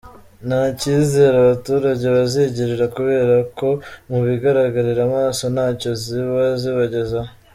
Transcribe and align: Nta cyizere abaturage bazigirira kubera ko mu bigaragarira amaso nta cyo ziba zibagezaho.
Nta 0.47 0.61
cyizere 0.79 1.35
abaturage 1.43 2.05
bazigirira 2.15 2.85
kubera 2.95 3.35
ko 3.59 3.69
mu 4.09 4.19
bigaragarira 4.27 5.01
amaso 5.09 5.43
nta 5.55 5.67
cyo 5.79 5.91
ziba 6.01 6.43
zibagezaho. 6.61 7.31